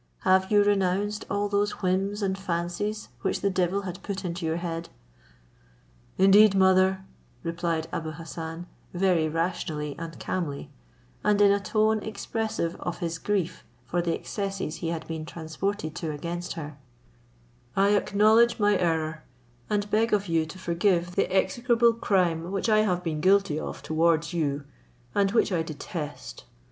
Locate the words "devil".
3.51-3.81